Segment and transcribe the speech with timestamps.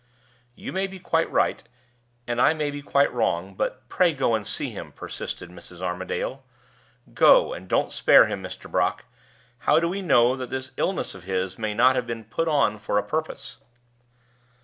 [0.55, 1.61] "You may be quite right,
[2.25, 5.79] and I may be quite wrong; but pray go and see him," persisted Mrs.
[5.79, 6.43] Armadale.
[7.13, 8.67] "Go, and don't spare him, Mr.
[8.67, 9.05] Brock.
[9.59, 12.79] How do we know that this illness of his may not have been put on
[12.79, 13.57] for a purpose?"